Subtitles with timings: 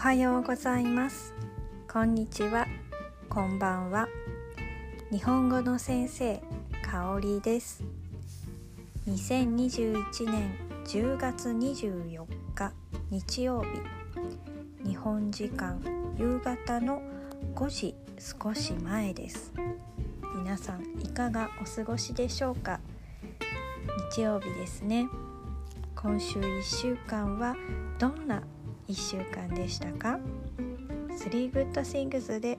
[0.00, 1.34] はようございます。
[1.86, 2.66] こんにちは。
[3.28, 4.08] こんばんは。
[5.12, 6.40] 日本語の先生
[6.82, 7.84] かおりです。
[9.06, 10.54] 2021年
[10.86, 12.24] 10月24
[12.54, 12.72] 日
[13.10, 13.62] 日曜
[14.82, 14.88] 日。
[14.88, 15.78] 日本時間
[16.16, 17.02] 夕方の
[17.54, 19.52] 5時少し前です。
[20.34, 22.80] 皆さんいかがお過ごしでしょうか？
[24.12, 25.10] 日曜日ですね。
[25.94, 27.54] 今週1週間は
[27.98, 28.42] どんな
[28.90, 30.18] 1週間でしたか
[30.58, 32.58] ?3 Good Things で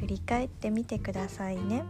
[0.00, 1.84] 振り返ってみてくださいね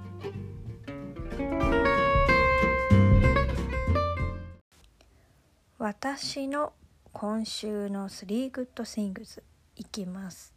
[5.79, 6.73] 私の
[7.13, 9.41] 今週の3 Good Things
[9.77, 10.53] いきます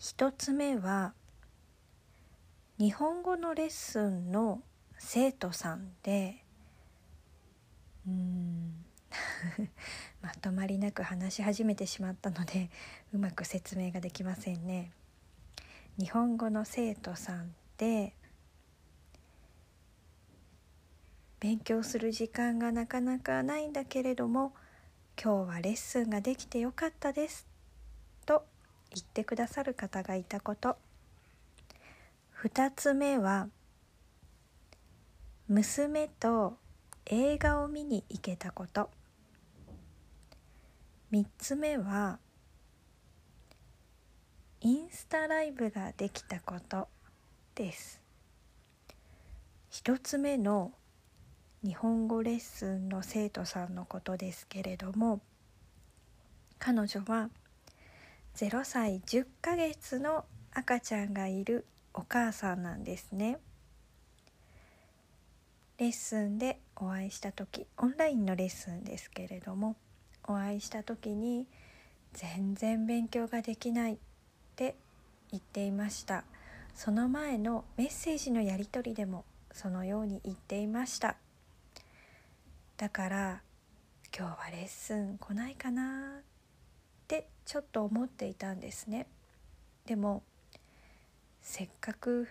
[0.00, 1.14] 1つ目は
[2.78, 4.60] 日本語のレッスンの
[4.98, 6.44] 生徒さんで
[8.06, 8.65] うん
[10.22, 12.70] まとまりなく話し始めてしまったので
[13.12, 14.92] うまく説明ができませんね。
[15.98, 18.14] 日本語の生徒さんで
[21.40, 24.52] 勉強する時間がなかなかないんだけれども
[25.22, 27.46] 今日はレッスンができてよかったです
[28.26, 28.44] と
[28.94, 30.76] 言ってくださる方がいたこと
[32.42, 33.48] 2つ目は
[35.48, 36.58] 娘と
[37.06, 38.90] 映画を見に行けたこと
[41.12, 42.18] 3つ目は
[44.60, 46.88] インスタライブができたこと
[47.54, 48.00] です
[49.70, 50.72] 1つ目の
[51.62, 55.20] 日本語レッスンの生徒さんのことですけれども
[56.58, 57.30] 彼女は
[58.34, 63.38] 0歳10ヶ月の赤ちゃんがいるお母さんなんですね。
[65.78, 69.76] レッスンでお会いした時オンラインのレッスンですけれども
[70.26, 71.46] お会いした時に
[72.12, 73.96] 全然勉強ができないっ
[74.56, 74.74] て
[75.30, 76.24] 言っていました。
[76.74, 81.16] その前のメッセージのやり取りでもそのように言っていました。
[82.76, 83.40] だから
[84.16, 86.22] 今日はレッスン来ないかなっ
[87.08, 89.06] てちょっと思っていたんですね。
[89.86, 90.22] でも
[91.42, 92.28] せっかく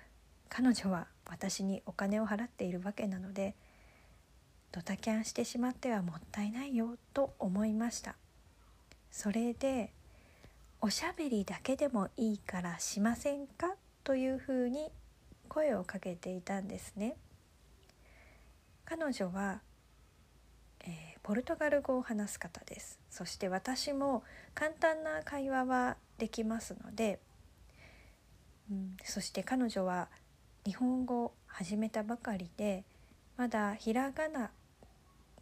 [0.50, 3.56] 彼女は私にお金を払っているわけなので
[4.76, 8.18] ドタキャンしてしまってはもったいないよと思いました。
[9.10, 9.94] それで
[10.82, 14.90] おしゃべりだけでもいいからしませんかというふうに
[15.48, 17.16] 声をかけていたんですね。
[18.84, 19.62] 彼女は、
[20.82, 23.00] えー、ポルトガル語を話す方です。
[23.10, 27.22] そして私も簡単な会話はできますので、
[28.70, 30.10] うん、そして彼女は
[30.66, 32.84] 日本語を始めたばかりで
[33.38, 34.52] まだひらがな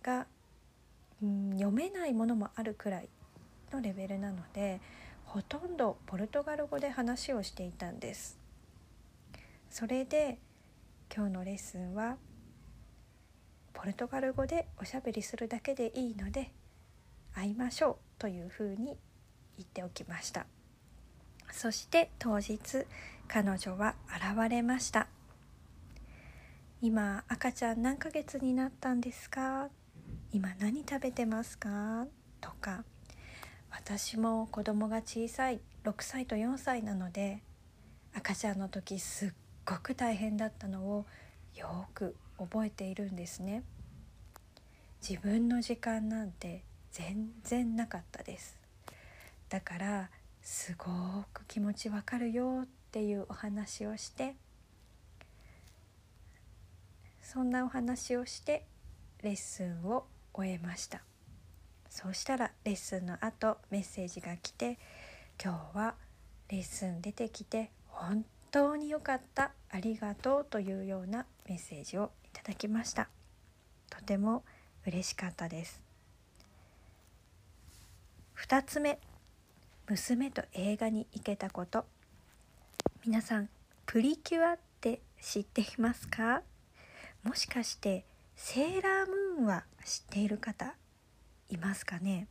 [0.03, 0.27] が、
[1.23, 3.09] うん、読めないものもあるくらい
[3.71, 4.79] のレベルなので
[5.25, 8.37] ほとんどポルトガル語で話をしていたんです。
[9.71, 10.37] それで
[11.15, 12.17] 今日のレッスンは
[13.73, 16.51] ポルトガル語でおしゃべりするだけでいいので
[17.33, 18.97] 会いましょうというふうに
[19.57, 20.45] 言っておきました。
[21.51, 22.85] そして当日
[23.27, 25.07] 彼女は現れました。
[26.81, 29.69] 今赤ちゃん何ヶ月になったんですか？
[30.33, 32.07] 今何食べてますか？
[32.41, 32.83] とか。
[33.69, 37.41] 私も子供が小さい6歳と4歳なので
[38.15, 39.29] 赤ちゃんの時すっ
[39.63, 41.05] ごく大変だったのを
[41.55, 43.63] よく覚えているんですね。
[45.07, 48.57] 自分の時間なんて全然なかったです。
[49.49, 50.09] だから
[50.41, 50.87] すご
[51.31, 54.35] く気持ちわかるよっていうお話をして
[57.21, 58.65] そんなお話をして
[59.21, 61.01] レッスンを終えました。
[61.89, 64.79] そうしたらレッスンの後メッセージが来て
[65.43, 65.95] 「今日は
[66.49, 73.09] レッスン出てきて本当に良かったありがとう」というようなメッセージをいただきました。
[73.89, 74.43] とても
[74.87, 75.81] 嬉しかったです。
[78.37, 78.99] 2つ目
[79.87, 81.85] 娘と映画に行けたこと。
[83.05, 83.49] 皆さん
[83.85, 86.41] プリキュアって知っていますか？
[87.23, 90.75] もしかしてセーラームーンは知っている方
[91.49, 92.27] いますかね？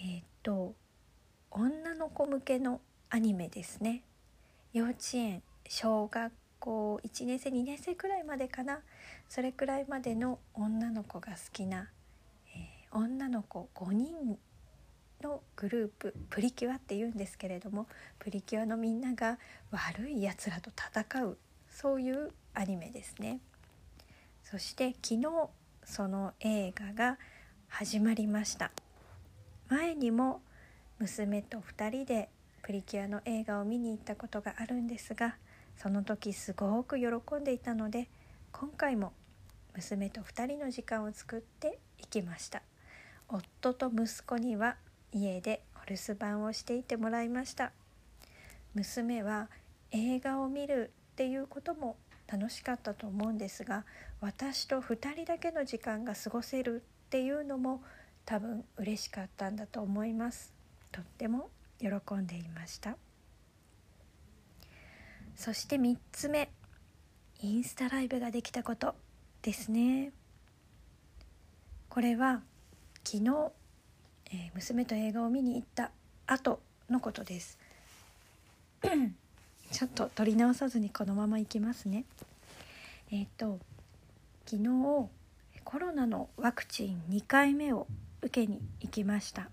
[0.00, 0.74] えっ、と
[1.50, 4.02] 女の子向けのアニメですね。
[4.72, 8.80] 幼稚園小学校1年生2年生くらいまでかな。
[9.28, 11.90] それくらいまでの女の子が好きな、
[12.54, 14.38] えー、女の子5人
[15.22, 17.86] のグループプリキュアっていうんですけれども
[18.18, 19.38] プリキュアのみんなが
[19.70, 21.38] 悪いやつらと戦う
[21.70, 23.40] そういうアニメですね。
[24.50, 25.28] そして昨日
[25.84, 27.18] その映画が
[27.68, 28.70] 始まりました。
[29.68, 30.40] 前にも
[30.98, 32.30] 娘と2人で
[32.62, 35.36] プリキュアの映画を見に行ったことがあるんですが
[35.76, 37.06] その時すごく喜
[37.38, 38.08] んでいたので
[38.50, 39.12] 今回も
[39.76, 42.62] 娘と2人の時間を作って行きました。
[43.28, 44.76] 夫と息子には
[45.12, 47.72] 家でお留守番をしていてもらいました。
[48.72, 49.50] 娘は
[49.90, 51.98] 映画を見るっていうことも
[52.30, 53.84] 楽しかったと思うんですが
[54.20, 57.82] 私と2人だけの時間が過ごせるっていうのも
[58.26, 60.52] 多分嬉しかったんだと思います。
[60.92, 61.48] とっても
[61.80, 62.98] 喜んでいました。
[65.34, 66.50] そして3つ目
[67.40, 68.94] インスタライブができたこと
[69.40, 70.12] ですね。
[71.88, 72.42] これは
[73.04, 73.52] 昨日、
[74.30, 75.90] えー、娘と映画を見に行った
[76.26, 76.60] 後
[76.90, 77.58] のことです。
[79.70, 82.04] ちょっと取り直さずにこのままいきますね。
[83.10, 83.58] えっ、ー、と
[84.46, 85.08] 昨日
[85.64, 87.86] コロナのワクチン2回目を
[88.22, 89.50] 受けに行きました。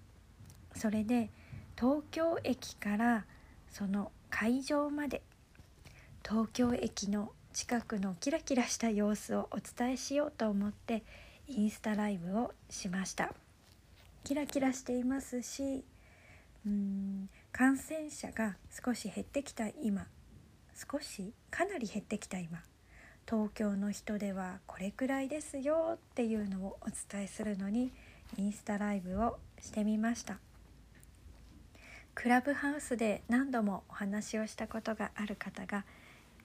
[0.76, 1.30] それで
[1.78, 3.26] 東京駅から
[3.70, 5.22] その会場まで
[6.24, 11.04] 東京駅の近くのキラキラした様子をお伝えしようと思って
[11.48, 13.34] インスタライブをしました。
[14.24, 15.84] キラキラしていますし
[16.66, 17.30] うん。
[17.52, 20.08] 感染者が少し減ってきた今。
[20.76, 22.64] 少しかなり減ってきた今。
[23.28, 27.92] 東京の人ではこれくらいですよっていうのをお伝えするのに
[28.38, 30.38] インスタライブをしてみました。
[32.14, 35.86] クラブハウスで何度もお話をしたことがある方が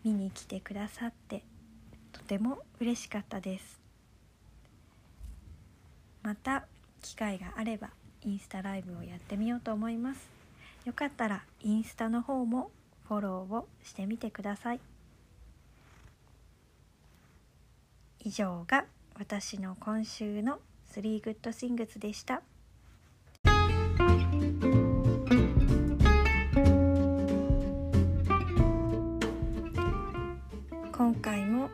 [0.05, 1.45] 見に来てくださって
[2.13, 3.81] とても嬉しかったです。
[6.23, 6.67] また
[7.03, 7.91] 機会があれば
[8.25, 10.29] インスタライブをやってみようと思います
[10.85, 12.71] よかったらインスタの方も
[13.09, 14.81] フォローをしてみてください
[18.23, 18.85] 以上が
[19.19, 20.59] 私の今週の
[20.95, 22.43] 3 Good Things でした。
[30.93, 31.71] 今回も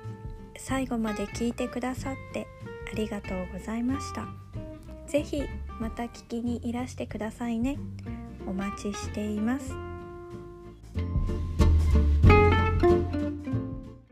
[0.57, 2.47] 最後まで聞いてくださって
[2.93, 4.46] ありがとうございました。
[5.07, 5.43] ぜひ
[5.81, 7.79] また聞きにいらしてくださいね。
[8.47, 9.86] お待ちしています。